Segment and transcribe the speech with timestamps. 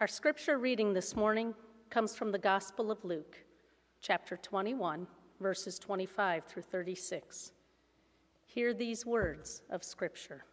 [0.00, 1.54] Our scripture reading this morning
[1.88, 3.38] comes from the Gospel of Luke,
[4.00, 5.06] chapter 21,
[5.38, 7.52] verses 25 through 36.
[8.44, 10.44] Hear these words of scripture.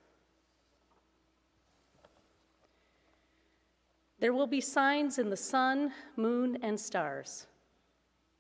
[4.19, 7.47] There will be signs in the sun, moon, and stars.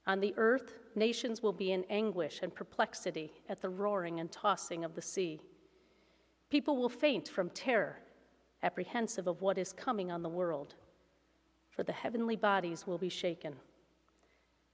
[0.05, 4.85] On the earth, nations will be in anguish and perplexity at the roaring and tossing
[4.85, 5.41] of the sea.
[6.51, 7.97] People will faint from terror,
[8.61, 10.75] apprehensive of what is coming on the world,
[11.71, 13.55] for the heavenly bodies will be shaken.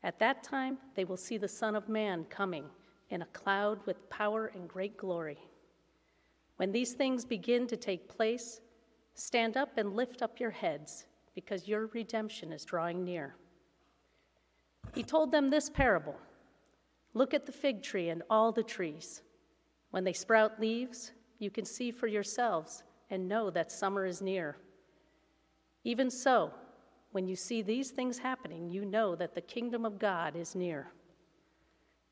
[0.03, 2.65] At that time, they will see the Son of Man coming
[3.09, 5.37] in a cloud with power and great glory.
[6.57, 8.61] When these things begin to take place,
[9.13, 11.05] stand up and lift up your heads,
[11.35, 13.35] because your redemption is drawing near.
[14.95, 16.15] He told them this parable
[17.13, 19.21] Look at the fig tree and all the trees.
[19.91, 24.57] When they sprout leaves, you can see for yourselves and know that summer is near.
[25.83, 26.51] Even so,
[27.11, 30.91] when you see these things happening, you know that the kingdom of God is near.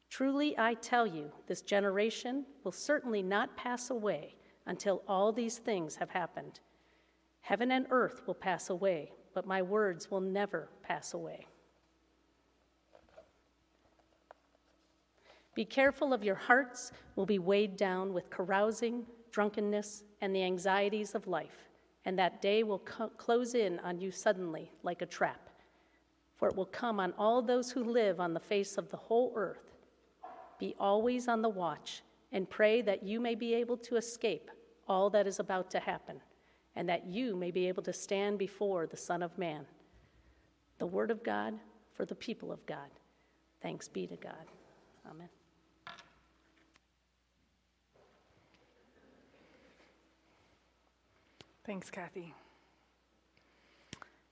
[0.10, 5.96] Truly, I tell you, this generation will certainly not pass away until all these things
[5.98, 6.60] have happened.
[7.42, 11.48] Heaven and earth will pass away, but my words will never pass away.
[15.54, 21.16] Be careful of your hearts will be weighed down with carousing, drunkenness, and the anxieties
[21.16, 21.70] of life,
[22.06, 25.50] and that day will co- close in on you suddenly like a trap.
[26.38, 29.34] For it will come on all those who live on the face of the whole
[29.36, 29.74] earth.
[30.60, 34.52] Be always on the watch and pray that you may be able to escape
[34.88, 36.22] all that is about to happen,
[36.76, 39.66] and that you may be able to stand before the Son of Man.
[40.78, 41.56] The Word of God
[41.94, 42.90] for the people of God.
[43.62, 44.46] Thanks be to God.
[45.10, 45.30] Amen.
[51.66, 52.32] Thanks, Kathy.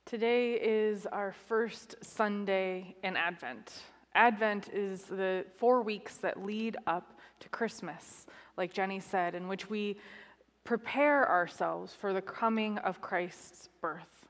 [0.06, 3.72] Today is our first Sunday in Advent.
[4.14, 9.68] Advent is the four weeks that lead up to Christmas, like Jenny said, in which
[9.68, 9.98] we
[10.62, 14.28] prepare ourselves for the coming of Christ's birth.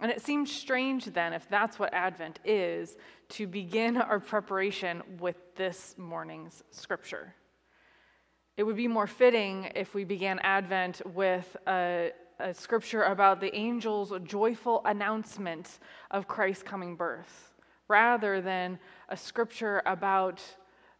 [0.00, 2.96] And it seems strange then, if that's what Advent is,
[3.30, 7.34] to begin our preparation with this morning's scripture.
[8.56, 13.54] It would be more fitting if we began Advent with a, a scripture about the
[13.54, 15.78] angel's joyful announcement
[16.10, 17.52] of Christ's coming birth,
[17.86, 18.78] rather than
[19.10, 20.42] a scripture about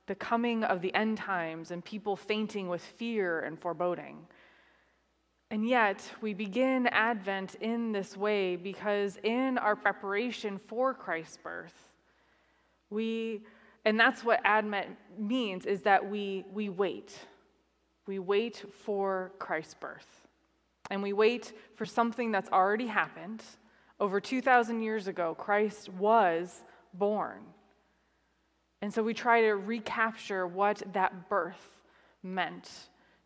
[0.07, 4.19] the coming of the end times and people fainting with fear and foreboding.
[5.51, 11.89] And yet, we begin Advent in this way because in our preparation for Christ's birth,
[12.91, 13.41] we,
[13.87, 14.89] and that's what Advent
[15.19, 17.19] means, is that we, we wait
[18.07, 20.27] we wait for Christ's birth.
[20.91, 23.43] And we wait for something that's already happened.
[23.99, 26.63] Over 2,000 years ago, Christ was
[26.95, 27.43] born.
[28.83, 31.81] And so we try to recapture what that birth
[32.23, 32.71] meant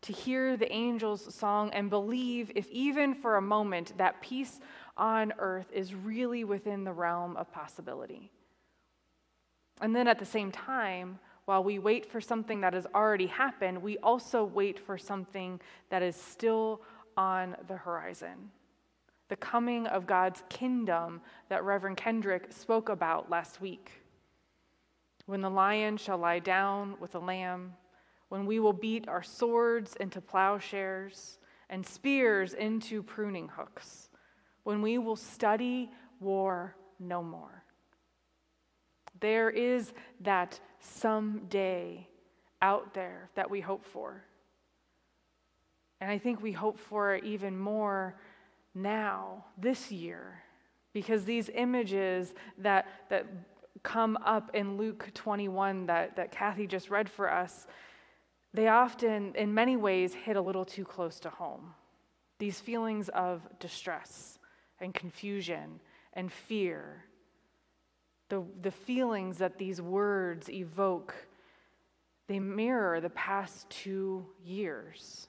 [0.03, 4.61] to hear the angels' song and believe, if even for a moment, that peace
[4.97, 8.31] on earth is really within the realm of possibility.
[9.81, 11.19] And then at the same time,
[11.50, 16.00] while we wait for something that has already happened, we also wait for something that
[16.00, 16.81] is still
[17.16, 18.53] on the horizon.
[19.28, 23.91] The coming of God's kingdom that Reverend Kendrick spoke about last week.
[25.27, 27.72] When the lion shall lie down with the lamb,
[28.28, 34.09] when we will beat our swords into plowshares and spears into pruning hooks,
[34.62, 35.91] when we will study
[36.21, 37.65] war no more.
[39.19, 42.09] There is that someday
[42.63, 44.25] out there that we hope for.
[46.01, 48.17] And I think we hope for it even more
[48.75, 50.43] now, this year,
[50.93, 53.27] because these images that, that
[53.83, 57.67] come up in Luke 21 that, that Kathy just read for us,
[58.55, 61.75] they often, in many ways, hit a little too close to home.
[62.39, 64.39] These feelings of distress
[64.81, 65.81] and confusion
[66.15, 67.05] and fear
[68.31, 71.15] the, the feelings that these words evoke,
[72.29, 75.29] they mirror the past two years.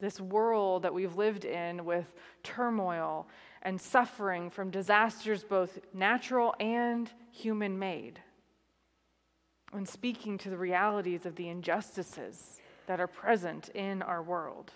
[0.00, 2.12] This world that we've lived in with
[2.42, 3.28] turmoil
[3.62, 8.18] and suffering from disasters, both natural and human made.
[9.72, 14.72] And speaking to the realities of the injustices that are present in our world.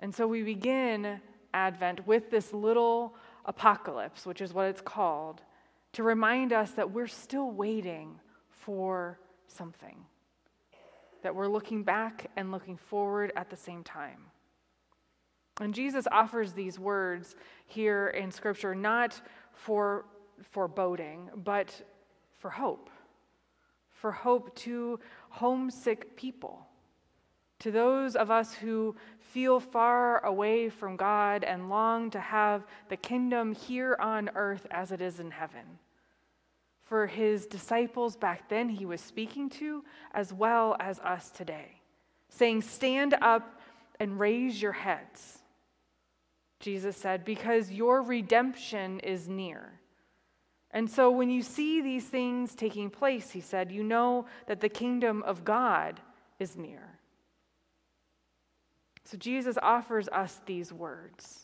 [0.00, 1.20] And so we begin
[1.52, 3.14] Advent with this little
[3.44, 5.42] apocalypse, which is what it's called
[5.94, 9.96] to remind us that we're still waiting for something,
[11.22, 14.26] that we're looking back and looking forward at the same time.
[15.60, 17.36] And Jesus offers these words
[17.66, 19.20] here in Scripture not
[19.52, 20.04] for
[20.50, 21.82] foreboding, but
[22.38, 22.90] for hope.
[23.90, 24.98] For hope to
[25.30, 26.66] homesick people,
[27.60, 32.96] to those of us who feel far away from God and long to have the
[32.96, 35.78] kingdom here on earth as it is in heaven.
[36.84, 41.80] For his disciples back then, he was speaking to, as well as us today,
[42.28, 43.60] saying, Stand up
[43.98, 45.38] and raise your heads.
[46.60, 49.80] Jesus said, because your redemption is near.
[50.70, 54.68] And so when you see these things taking place, he said, you know that the
[54.68, 56.00] kingdom of God
[56.38, 56.98] is near.
[59.04, 61.43] So Jesus offers us these words.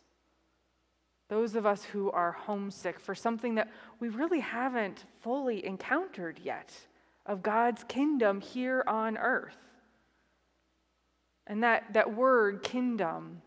[1.30, 6.72] Those of us who are homesick for something that we really haven't fully encountered yet
[7.24, 9.56] of God's kingdom here on earth.
[11.46, 13.42] And that, that word, kingdom,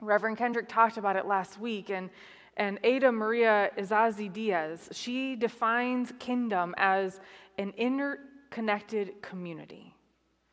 [0.00, 2.08] Reverend Kendrick talked about it last week, and,
[2.56, 7.18] and Ada María Isasi-Díaz, she defines kingdom as
[7.58, 9.92] an interconnected community,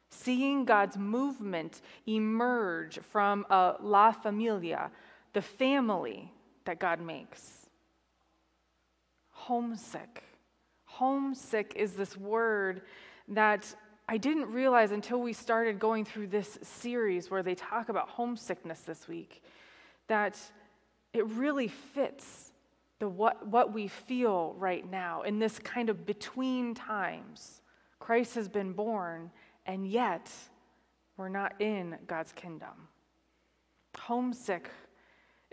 [0.09, 4.89] seeing God's movement emerge from a La Familia,
[5.33, 6.31] the family
[6.65, 7.67] that God makes.
[9.31, 10.23] Homesick.
[10.85, 12.81] Homesick is this word
[13.29, 13.73] that
[14.07, 18.81] I didn't realize until we started going through this series where they talk about homesickness
[18.81, 19.43] this week
[20.07, 20.39] that
[21.13, 22.51] it really fits
[22.99, 27.61] the what, what we feel right now in this kind of between times.
[27.99, 29.31] Christ has been born,
[29.65, 30.31] and yet
[31.17, 32.87] we're not in God's kingdom.
[33.97, 34.69] Homesick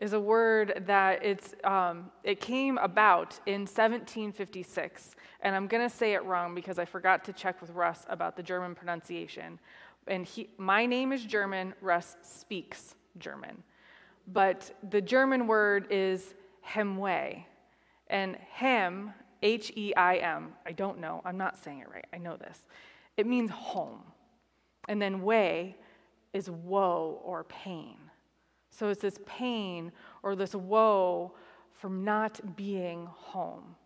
[0.02, 5.14] is a word that it's, um, it came about in 1756.
[5.42, 8.36] And I'm going to say it wrong because I forgot to check with Russ about
[8.36, 9.60] the German pronunciation.
[10.08, 13.62] And he, my name is German, Russ speaks German.
[14.26, 16.34] But the German word is
[16.66, 17.46] Hemway.
[18.08, 22.18] And hem, H E I M, I don't know, I'm not saying it right, I
[22.18, 22.58] know this.
[23.16, 24.02] It means home.
[24.88, 25.76] And then way
[26.32, 27.98] is woe or pain.
[28.72, 29.92] So it's this pain
[30.22, 31.32] or this woe
[31.74, 33.76] from not being home.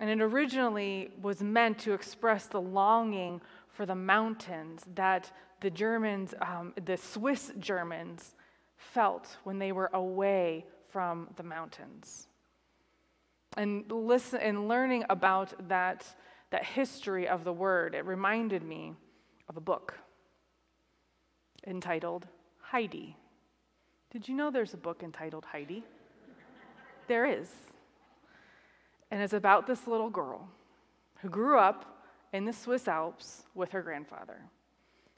[0.00, 5.30] And it originally was meant to express the longing for the mountains that
[5.60, 8.34] the Germans, um, the Swiss Germans,
[8.76, 12.28] felt when they were away from the mountains.
[13.56, 16.06] And listen and learning about that,
[16.50, 18.94] that history of the word, it reminded me
[19.48, 19.98] of a book
[21.66, 22.26] entitled
[22.60, 23.16] Heidi.
[24.10, 25.84] Did you know there's a book entitled Heidi?
[27.08, 27.50] there is.
[29.10, 30.48] And it's about this little girl
[31.20, 34.40] who grew up in the Swiss Alps with her grandfather.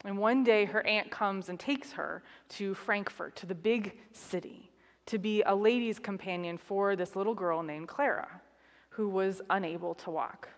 [0.05, 4.71] And one day her aunt comes and takes her to Frankfurt, to the big city,
[5.07, 8.41] to be a lady's companion for this little girl named Clara,
[8.91, 10.49] who was unable to walk.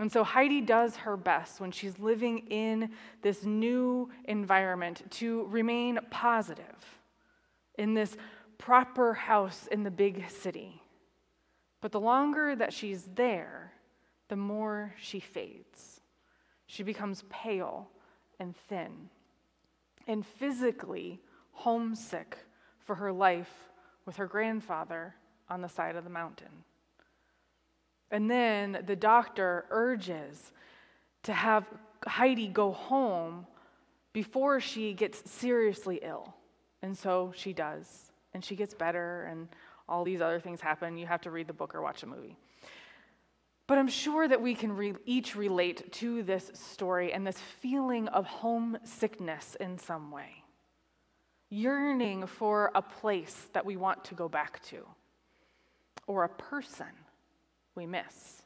[0.00, 5.98] And so Heidi does her best when she's living in this new environment to remain
[6.10, 6.64] positive
[7.76, 8.16] in this
[8.56, 10.80] proper house in the big city.
[11.82, 13.74] But the longer that she's there,
[14.28, 16.00] the more she fades.
[16.66, 17.90] She becomes pale
[18.38, 19.10] and thin
[20.06, 21.20] and physically
[21.52, 22.38] homesick
[22.78, 23.70] for her life
[24.06, 25.14] with her grandfather
[25.50, 26.64] on the side of the mountain.
[28.10, 30.52] And then the doctor urges
[31.22, 31.66] to have
[32.06, 33.46] Heidi go home
[34.12, 36.34] before she gets seriously ill.
[36.82, 38.10] And so she does.
[38.32, 39.48] And she gets better, and
[39.88, 40.96] all these other things happen.
[40.96, 42.36] You have to read the book or watch a movie.
[43.66, 48.08] But I'm sure that we can re- each relate to this story and this feeling
[48.08, 50.42] of homesickness in some way,
[51.50, 54.86] yearning for a place that we want to go back to,
[56.06, 56.86] or a person
[57.74, 58.42] we miss.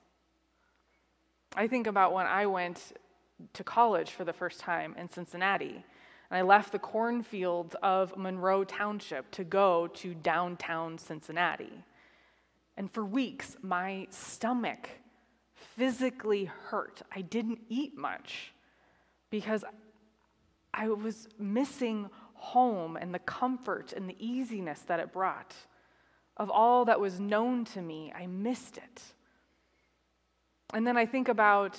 [1.57, 2.93] I think about when I went
[3.53, 5.85] to college for the first time in Cincinnati,
[6.31, 11.85] and I left the cornfields of Monroe Township to go to downtown Cincinnati.
[12.77, 14.89] And for weeks, my stomach
[15.55, 17.03] physically hurt.
[17.15, 18.53] I didn't eat much
[19.31, 19.65] because
[20.73, 25.55] I was missing home and the comfort and the easiness that it brought.
[26.37, 29.03] Of all that was known to me, I missed it.
[30.73, 31.79] And then I think about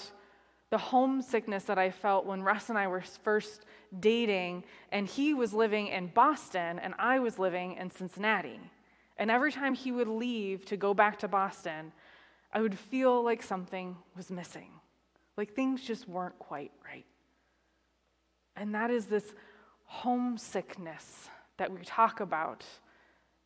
[0.69, 3.65] the homesickness that I felt when Russ and I were first
[3.99, 8.59] dating, and he was living in Boston, and I was living in Cincinnati.
[9.17, 11.91] And every time he would leave to go back to Boston,
[12.51, 14.71] I would feel like something was missing,
[15.37, 17.05] like things just weren't quite right.
[18.55, 19.33] And that is this
[19.85, 22.65] homesickness that we talk about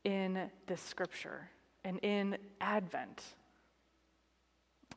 [0.03, 1.49] in this scripture
[1.83, 3.23] and in Advent.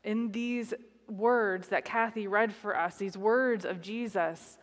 [0.05, 0.75] In these
[1.09, 4.59] words that Kathy read for us, these words of Jesus,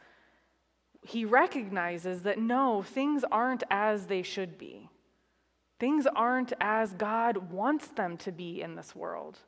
[1.02, 4.90] he recognizes that no, things aren't as they should be.
[5.80, 9.40] Things aren't as God wants them to be in this world.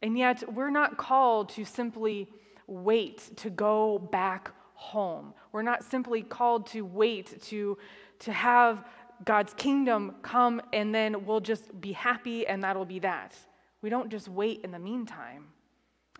[0.00, 2.28] And yet, we're not called to simply
[2.66, 5.34] wait to go back home.
[5.50, 7.78] We're not simply called to wait to,
[8.20, 8.84] to have
[9.24, 13.36] God's kingdom come and then we'll just be happy and that'll be that.
[13.82, 15.46] We don't just wait in the meantime.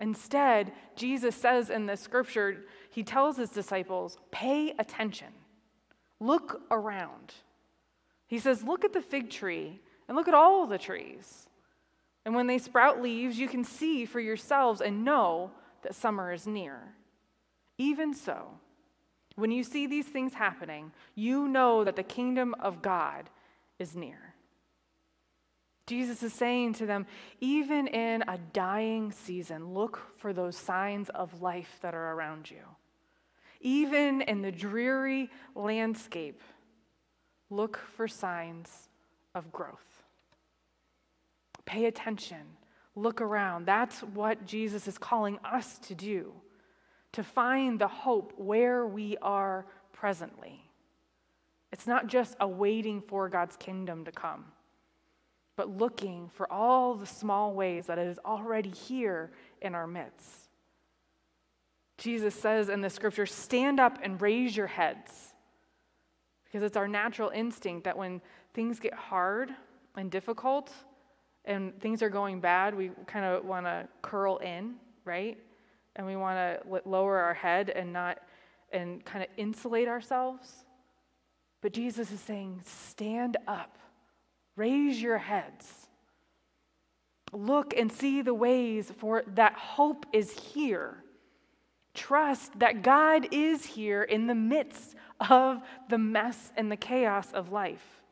[0.00, 5.28] Instead, Jesus says in the scripture, he tells his disciples, pay attention,
[6.20, 7.32] look around.
[8.26, 11.46] He says, look at the fig tree and look at all the trees.
[12.24, 16.46] And when they sprout leaves, you can see for yourselves and know that summer is
[16.46, 16.94] near.
[17.78, 18.48] Even so,
[19.36, 23.28] when you see these things happening, you know that the kingdom of God
[23.78, 24.34] is near.
[25.86, 27.06] Jesus is saying to them,
[27.40, 32.62] even in a dying season, look for those signs of life that are around you.
[33.60, 36.40] Even in the dreary landscape,
[37.50, 38.88] look for signs
[39.34, 40.02] of growth.
[41.66, 42.42] Pay attention,
[42.94, 43.66] look around.
[43.66, 46.32] That's what Jesus is calling us to do
[47.14, 50.60] to find the hope where we are presently.
[51.72, 54.44] It's not just a waiting for God's kingdom to come,
[55.56, 59.30] but looking for all the small ways that it is already here
[59.62, 60.48] in our midst.
[61.98, 65.32] Jesus says in the scripture, stand up and raise your heads.
[66.44, 68.20] Because it's our natural instinct that when
[68.54, 69.50] things get hard
[69.96, 70.72] and difficult
[71.44, 75.38] and things are going bad, we kind of want to curl in, right?
[75.96, 78.18] And we want to lower our head and not
[78.72, 80.64] and kind of insulate ourselves.
[81.62, 83.78] But Jesus is saying, stand up,
[84.56, 85.88] raise your heads.
[87.32, 91.02] Look and see the ways for that hope is here.
[91.94, 94.94] Trust that God is here in the midst
[95.30, 98.02] of the mess and the chaos of life.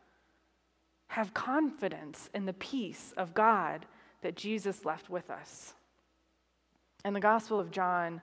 [1.09, 3.87] Have confidence in the peace of God
[4.23, 5.75] that Jesus left with us.
[7.05, 8.21] In the Gospel of John,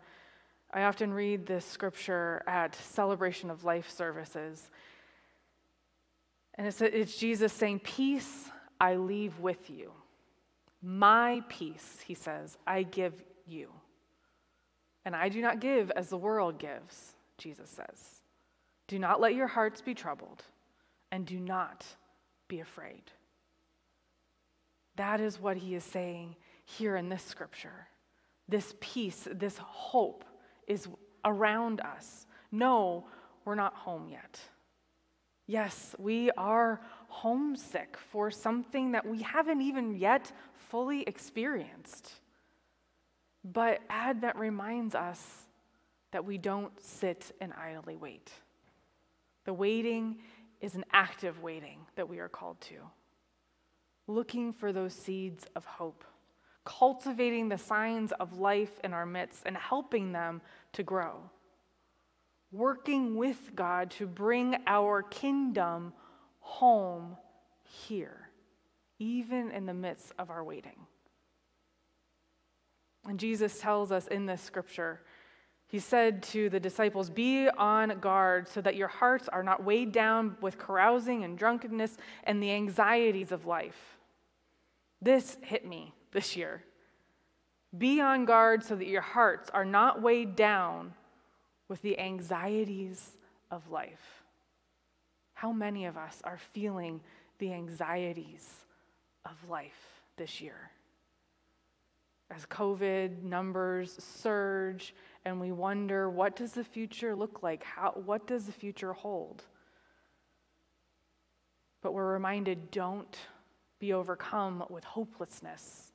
[0.72, 4.70] I often read this scripture at celebration of life services.
[6.56, 9.92] And it's, it's Jesus saying, Peace I leave with you.
[10.82, 13.14] My peace, he says, I give
[13.46, 13.70] you.
[15.04, 18.22] And I do not give as the world gives, Jesus says.
[18.88, 20.44] Do not let your hearts be troubled,
[21.12, 21.86] and do not
[22.48, 23.04] be afraid.
[24.96, 27.88] That is what he is saying here in this scripture
[28.50, 30.26] this peace, this hope
[30.68, 30.88] is
[31.24, 32.26] around us.
[32.52, 33.06] No,
[33.46, 34.40] we're not home yet.
[35.46, 42.12] Yes, we are homesick for something that we haven't even yet fully experienced.
[43.44, 45.48] But Advent reminds us
[46.12, 48.32] that we don't sit and idly wait.
[49.46, 50.20] The waiting
[50.62, 52.76] is an active waiting that we are called to,
[54.08, 56.04] looking for those seeds of hope
[56.66, 60.42] cultivating the signs of life in our midst and helping them
[60.74, 61.30] to grow.
[62.52, 65.94] Working with God to bring our kingdom
[66.40, 67.18] home
[67.64, 68.30] here,
[68.98, 70.88] even in the midst of our waiting.
[73.08, 75.02] And Jesus tells us in this scripture,
[75.68, 79.92] he said to the disciples, Be on guard so that your hearts are not weighed
[79.92, 84.00] down with carousing and drunkenness and the anxieties of life.
[85.00, 86.64] This hit me this year.
[87.78, 90.94] Be on guard so that your hearts are not weighed down
[91.68, 93.16] with the anxieties
[93.52, 94.24] of life.
[95.34, 97.00] How many of us are feeling
[97.38, 98.50] the anxieties
[99.26, 100.72] of life this year?
[102.32, 104.94] As COVID numbers surge
[105.26, 107.64] and we wonder, what does the future look like?
[107.64, 109.44] How, what does the future hold?
[111.82, 113.18] But we're reminded don't
[113.80, 115.89] be overcome with hopelessness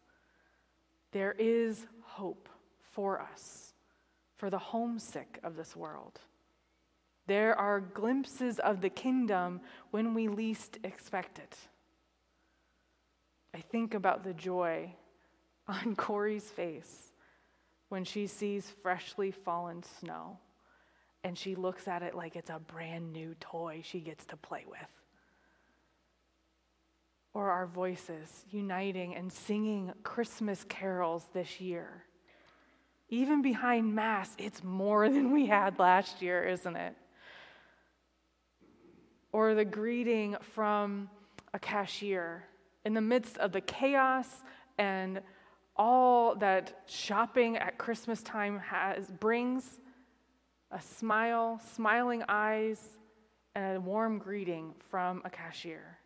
[1.14, 2.48] there is hope
[2.90, 3.72] for us,
[4.36, 6.18] for the homesick of this world.
[7.28, 9.60] There are glimpses of the kingdom
[9.92, 11.56] when we least expect it.
[13.54, 14.92] I think about the joy
[15.68, 17.12] on Corey's face
[17.90, 20.38] when she sees freshly fallen snow
[21.22, 24.64] and she looks at it like it's a brand new toy she gets to play
[24.68, 25.03] with
[27.34, 32.04] or our voices uniting and singing Christmas carols this year.
[33.10, 36.96] Even behind Mass, it's more than we had last year, isn't it?
[39.34, 41.10] or the greeting from
[41.54, 42.44] a cashier
[42.84, 44.28] in the midst of the chaos
[44.78, 45.20] and
[45.76, 49.80] all that shopping at Christmas time has brings
[50.70, 52.80] a smile, smiling eyes,
[53.56, 55.98] and a warm greeting from a cashier.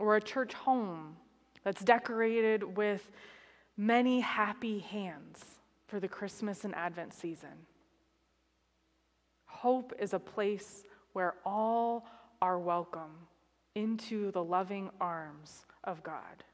[0.00, 1.16] Or a church home
[1.62, 3.10] that's decorated with
[3.76, 5.44] many happy hands
[5.86, 7.66] for the Christmas and Advent season.
[9.44, 12.06] Hope is a place where all
[12.40, 13.28] are welcome
[13.74, 16.44] into the loving arms of God.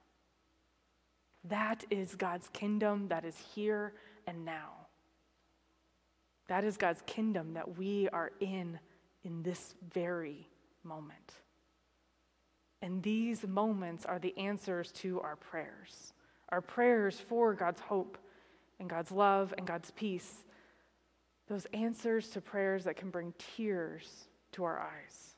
[1.44, 3.92] That is God's kingdom that is here
[4.26, 4.72] and now.
[6.48, 8.78] That is God's kingdom that we are in
[9.24, 10.48] in this very
[10.82, 11.32] moment.
[12.86, 16.12] And these moments are the answers to our prayers.
[16.50, 18.16] Our prayers for God's hope
[18.78, 20.44] and God's love and God's peace.
[21.48, 25.34] Those answers to prayers that can bring tears to our eyes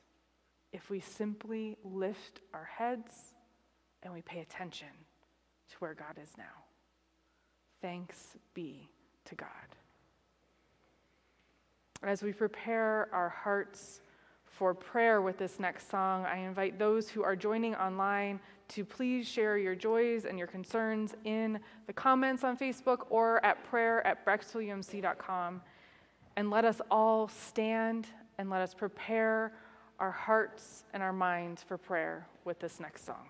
[0.73, 3.33] if we simply lift our heads
[4.03, 4.87] and we pay attention
[5.71, 6.43] to where God is now.
[7.81, 8.91] Thanks be
[9.25, 9.47] to God.
[12.03, 14.01] As we prepare our hearts
[14.57, 18.39] for prayer with this next song, I invite those who are joining online
[18.69, 23.63] to please share your joys and your concerns in the comments on Facebook or at
[23.63, 25.61] prayer at brecksvilleumc.com.
[26.35, 29.53] And let us all stand and let us prepare
[29.99, 33.27] our hearts and our minds for prayer with this next song.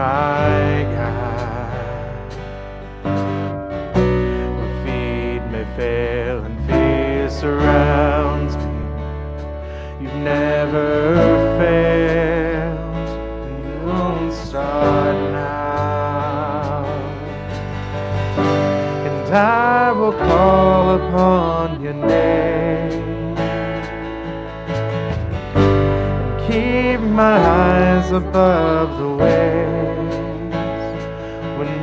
[0.00, 2.32] my God.
[4.56, 8.78] Will feed me, fail, and fear surrounds me.
[10.00, 10.86] You've never
[11.60, 13.08] failed.
[13.66, 16.84] You won't start now.
[19.08, 22.98] And I will call upon your name.
[26.46, 29.69] keep my eyes above the waves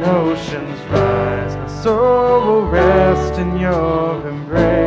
[0.07, 4.86] oceans rise, my soul will rest in your embrace.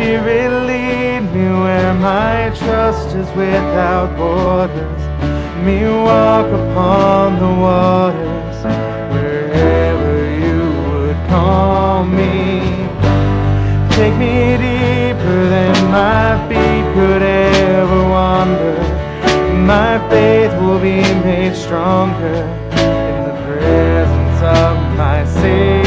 [0.00, 5.02] Spirit, lead me where my trust is without borders.
[5.62, 8.56] me walk upon the waters
[9.12, 12.62] wherever you would call me.
[13.94, 18.78] Take me deeper than my feet could ever wander.
[19.74, 22.36] My faith will be made stronger
[22.72, 25.79] in the presence of my Savior.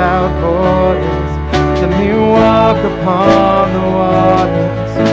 [0.00, 1.32] Without borders.
[1.82, 5.09] Let me walk upon the waters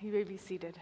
[0.00, 0.78] You may be seated.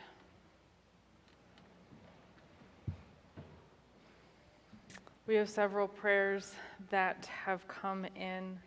[5.26, 6.52] We have several prayers
[6.90, 8.58] that have come in.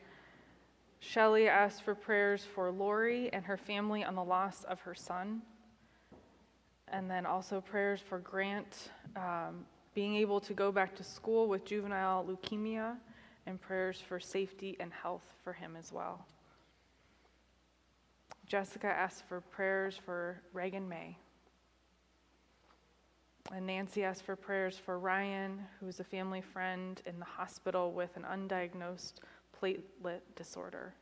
[1.00, 5.42] Shelley asked for prayers for Lori and her family on the loss of her son.
[6.88, 11.66] And then also prayers for Grant um, being able to go back to school with
[11.66, 12.96] juvenile leukemia,
[13.46, 16.26] and prayers for safety and health for him as well.
[18.50, 21.16] Jessica asked for prayers for Reagan May.
[23.54, 28.18] And Nancy asked for prayers for Ryan, who's a family friend in the hospital with
[28.18, 29.20] an undiagnosed
[29.56, 30.96] platelet disorder.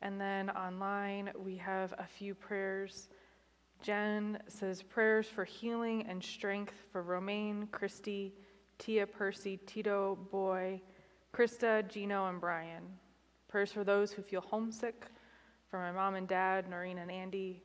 [0.00, 3.08] And then online, we have a few prayers.
[3.82, 8.32] Jen says prayers for healing and strength for Romaine, Christy,
[8.78, 10.80] Tia, Percy, Tito, Boy,
[11.34, 12.84] Krista, Gino, and Brian.
[13.48, 15.06] Prayers for those who feel homesick,
[15.70, 17.62] for my mom and dad, Noreen and Andy,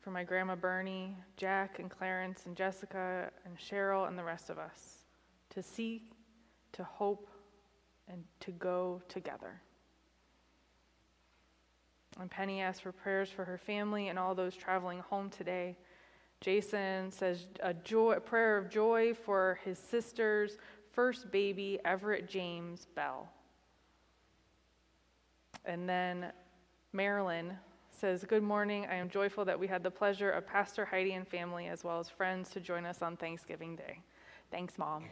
[0.00, 4.58] for my grandma Bernie, Jack and Clarence and Jessica and Cheryl and the rest of
[4.58, 5.04] us,
[5.50, 6.12] to seek,
[6.72, 7.28] to hope,
[8.08, 9.60] and to go together.
[12.20, 15.76] And Penny asked for prayers for her family and all those traveling home today.
[16.40, 20.58] Jason says a, joy, a prayer of joy for his sister's
[20.92, 23.28] first baby, Everett James Bell.
[25.64, 26.32] And then
[26.96, 27.58] Marilyn
[27.90, 28.86] says, Good morning.
[28.90, 32.00] I am joyful that we had the pleasure of Pastor Heidi and family, as well
[32.00, 34.00] as friends, to join us on Thanksgiving Day.
[34.50, 35.04] Thanks, Mom.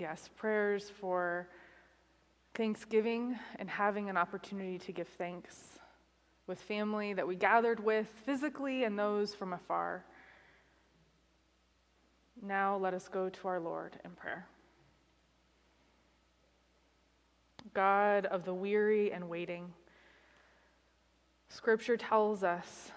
[0.00, 1.48] Yes, prayers for
[2.54, 5.78] Thanksgiving and having an opportunity to give thanks
[6.48, 10.04] with family that we gathered with physically and those from afar.
[12.42, 14.48] Now let us go to our Lord in prayer.
[17.74, 19.72] God of the weary and waiting,
[21.48, 22.90] Scripture tells us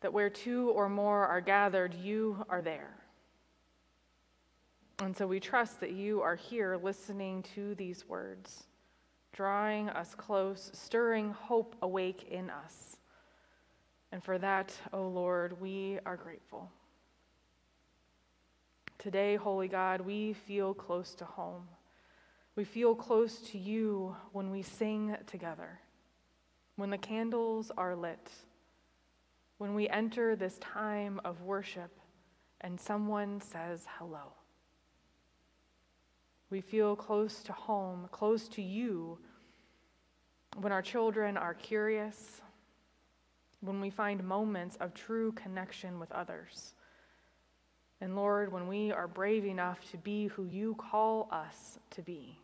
[0.00, 2.94] that where two or more are gathered, you are there.
[5.00, 8.64] And so we trust that you are here listening to these words,
[9.32, 12.96] drawing us close, stirring hope awake in us.
[14.10, 16.70] And for that, O oh Lord, we are grateful.
[18.98, 21.68] Today, Holy God, we feel close to home.
[22.58, 25.78] We feel close to you when we sing together,
[26.74, 28.32] when the candles are lit,
[29.58, 31.92] when we enter this time of worship
[32.60, 34.32] and someone says hello.
[36.50, 39.18] We feel close to home, close to you,
[40.56, 42.40] when our children are curious,
[43.60, 46.74] when we find moments of true connection with others,
[48.00, 52.38] And Lord, when we are brave enough to be who you call us to be.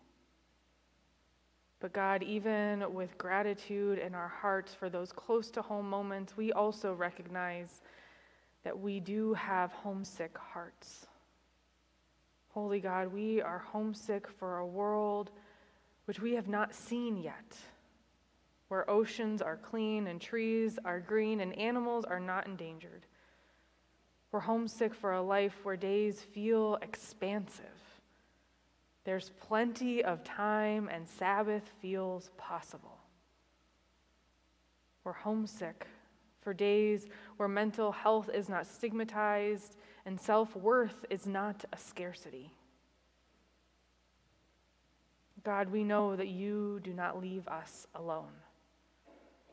[1.84, 6.50] But God, even with gratitude in our hearts for those close to home moments, we
[6.50, 7.82] also recognize
[8.62, 11.06] that we do have homesick hearts.
[12.48, 15.30] Holy God, we are homesick for a world
[16.06, 17.54] which we have not seen yet,
[18.68, 23.04] where oceans are clean and trees are green and animals are not endangered.
[24.32, 27.73] We're homesick for a life where days feel expansive.
[29.04, 32.98] There's plenty of time and Sabbath feels possible.
[35.04, 35.86] We're homesick
[36.40, 42.50] for days where mental health is not stigmatized and self worth is not a scarcity.
[45.44, 48.32] God, we know that you do not leave us alone,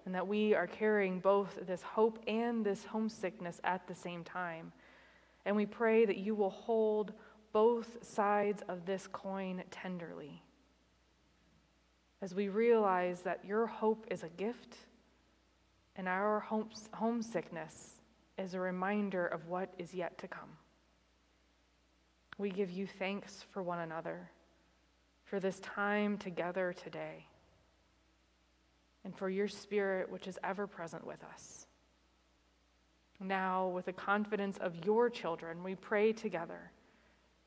[0.06, 4.72] and that we are carrying both this hope and this homesickness at the same time.
[5.46, 7.12] And we pray that you will hold
[7.54, 10.42] both sides of this coin tenderly
[12.22, 14.78] as we realize that your hope is a gift
[15.96, 16.46] and our
[16.94, 18.02] homesickness
[18.38, 20.50] is a reminder of what is yet to come.
[22.38, 24.30] We give you thanks for one another,
[25.26, 27.26] for this time together today,
[29.04, 31.68] and for your spirit which is ever present with us.
[33.20, 36.72] Now, with the confidence of your children, we pray together,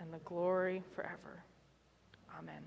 [0.00, 1.42] and the glory forever.
[2.38, 2.62] Amen.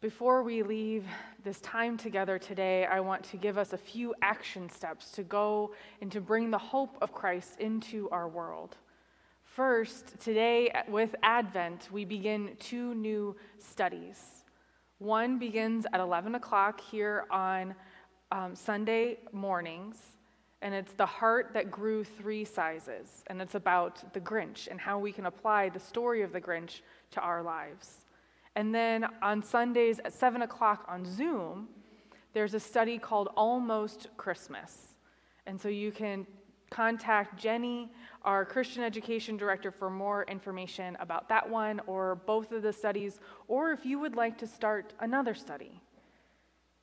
[0.00, 1.04] Before we leave
[1.42, 5.72] this time together today, I want to give us a few action steps to go
[6.00, 8.76] and to bring the hope of Christ into our world.
[9.42, 14.44] First, today with Advent, we begin two new studies.
[14.98, 17.74] One begins at 11 o'clock here on
[18.30, 19.96] um, Sunday mornings,
[20.62, 24.98] and it's The Heart That Grew Three Sizes, and it's about the Grinch and how
[24.98, 26.80] we can apply the story of the Grinch
[27.12, 28.04] to our lives.
[28.54, 31.68] And then on Sundays at 7 o'clock on Zoom,
[32.32, 34.94] there's a study called Almost Christmas.
[35.46, 36.26] And so you can
[36.70, 37.90] contact Jenny,
[38.24, 43.20] our Christian education director, for more information about that one or both of the studies,
[43.46, 45.80] or if you would like to start another study.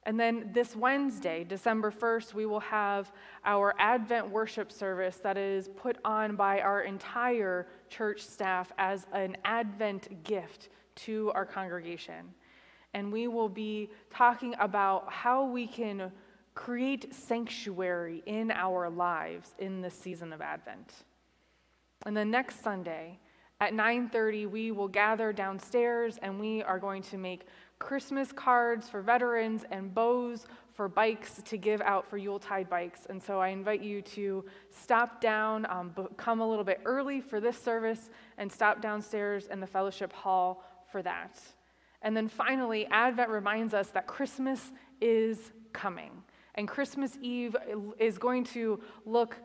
[0.06, 3.12] And then this Wednesday, December 1st, we will have
[3.46, 9.38] our Advent worship service that is put on by our entire church staff as an
[9.46, 12.34] Advent gift to our congregation.
[12.94, 16.12] And we will be talking about how we can
[16.54, 20.94] create sanctuary in our lives in this season of Advent.
[22.06, 23.20] And then next Sunday
[23.60, 27.46] at 9:30 we will gather downstairs and we are going to make
[27.80, 33.06] Christmas cards for veterans and bows for bikes to give out for Yuletide bikes.
[33.10, 37.40] And so I invite you to stop down, um, come a little bit early for
[37.40, 41.40] this service, and stop downstairs in the fellowship hall for that.
[42.02, 46.12] And then finally, Advent reminds us that Christmas is coming.
[46.56, 47.56] And Christmas Eve
[47.98, 49.38] is going to look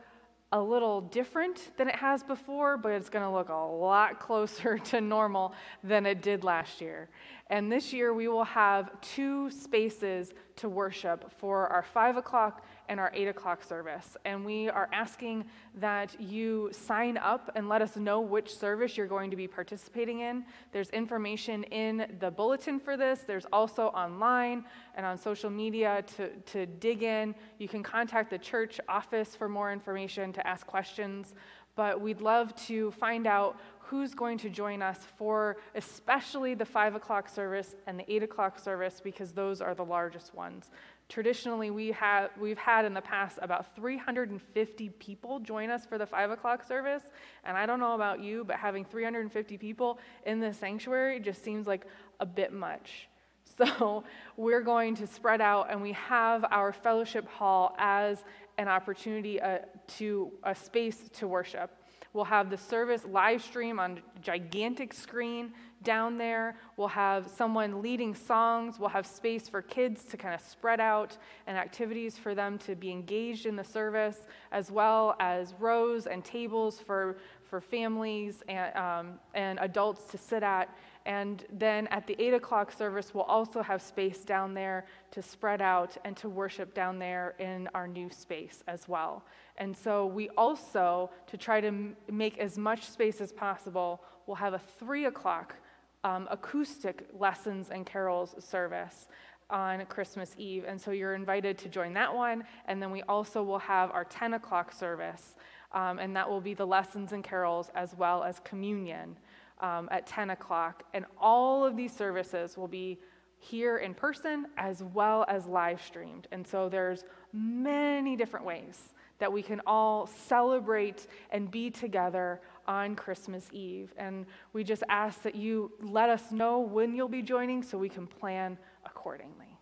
[0.51, 4.77] a little different than it has before, but it's going to look a lot closer
[4.85, 7.09] to normal than it did last year.
[7.47, 12.99] And this year we will have two spaces to worship for our five o'clock and
[12.99, 14.17] our 8 o'clock service.
[14.25, 19.07] And we are asking that you sign up and let us know which service you're
[19.07, 20.43] going to be participating in.
[20.73, 26.29] There's information in the bulletin for this, there's also online and on social media to,
[26.29, 27.35] to dig in.
[27.59, 31.35] You can contact the church office for more information to ask questions.
[31.79, 36.95] But we'd love to find out who's going to join us for especially the 5
[36.95, 40.71] o'clock service and the 8 o'clock service because those are the largest ones.
[41.07, 46.05] Traditionally, we have, we've had in the past about 350 people join us for the
[46.05, 47.03] 5 o'clock service.
[47.45, 51.65] And I don't know about you, but having 350 people in the sanctuary just seems
[51.65, 51.85] like
[52.19, 53.07] a bit much.
[53.57, 54.05] So
[54.37, 58.23] we're going to spread out, and we have our fellowship hall as
[58.59, 61.71] an opportunity uh, to a space to worship.
[62.11, 66.57] We'll have the service live stream on a gigantic screen down there.
[66.75, 68.79] We'll have someone leading songs.
[68.79, 71.17] We'll have space for kids to kind of spread out
[71.47, 76.25] and activities for them to be engaged in the service, as well as rows and
[76.25, 80.75] tables for, for families and, um, and adults to sit at.
[81.09, 85.59] And then at the 8 o'clock service, we'll also have space down there to spread
[85.59, 89.25] out and to worship down there in our new space as well.
[89.57, 94.53] And so we also, to try to make as much space as possible, we'll have
[94.53, 95.55] a 3 o'clock
[96.03, 99.07] um, acoustic lessons and carols service
[99.49, 100.63] on Christmas Eve.
[100.67, 102.43] And so you're invited to join that one.
[102.67, 105.35] And then we also will have our 10 o'clock service,
[105.71, 109.17] um, and that will be the lessons and carols as well as communion
[109.59, 110.83] um, at 10 o'clock.
[110.93, 112.99] And all of these services will be
[113.39, 116.27] here in person as well as live streamed.
[116.31, 122.95] And so there's many different ways that we can all celebrate and be together on
[122.95, 123.93] Christmas Eve.
[123.97, 127.89] And we just ask that you let us know when you'll be joining so we
[127.89, 129.57] can plan accordingly.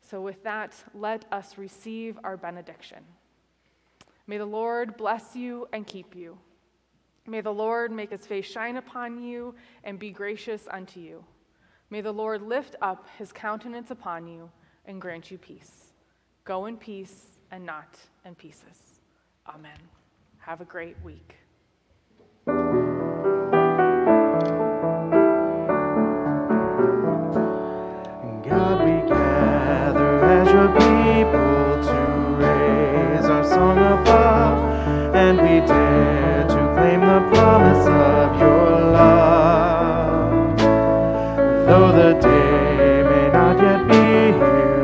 [0.00, 2.98] So, with that, let us receive our benediction.
[4.26, 6.38] May the Lord bless you and keep you.
[7.26, 9.54] May the Lord make his face shine upon you
[9.84, 11.24] and be gracious unto you.
[11.90, 14.50] May the Lord lift up his countenance upon you
[14.86, 15.92] and grant you peace.
[16.44, 19.00] Go in peace and not in pieces.
[19.46, 19.78] Amen.
[20.38, 21.36] Have a great week.
[44.32, 44.81] Here,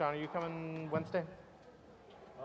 [0.00, 1.20] Sean, are you coming Wednesday?
[2.40, 2.44] Uh,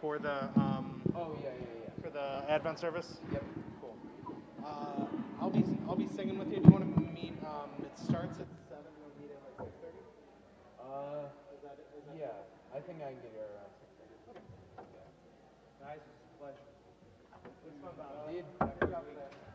[0.00, 2.02] for the um, Oh, yeah, yeah, yeah.
[2.02, 3.20] for the Advent service?
[3.30, 3.44] Yep.
[3.80, 3.94] Cool.
[4.66, 5.06] Uh,
[5.40, 6.58] I'll be I'll be singing with you.
[6.58, 7.38] Do you want to meet?
[7.46, 8.90] Um, it starts at seven.
[8.98, 10.02] We'll meet at like six thirty.
[10.82, 12.34] Uh, Is that is that yeah,
[12.74, 13.86] I think I can get here around six
[14.26, 14.42] thirty.
[15.78, 16.66] Guys, it's a pleasure.
[17.46, 18.26] It was fun, Bob.
[18.26, 18.42] Dude,